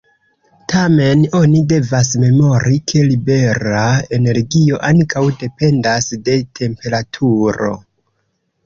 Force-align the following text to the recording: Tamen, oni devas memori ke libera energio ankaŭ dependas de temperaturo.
Tamen, 0.71 1.19
oni 1.39 1.61
devas 1.73 2.09
memori 2.23 2.79
ke 2.93 3.03
libera 3.11 3.85
energio 4.19 4.81
ankaŭ 4.91 5.25
dependas 5.45 6.11
de 6.31 6.41
temperaturo. 6.63 7.75